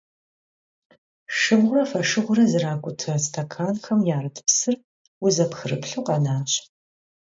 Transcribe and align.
Şşığure 1.37 1.83
foşşığure 1.89 2.45
zrak'uta 2.51 3.13
stekanxem 3.23 3.99
yarıt 4.09 4.37
psır 4.47 4.75
vuzepxrıplhu 5.21 6.01
khenaş. 6.07 6.51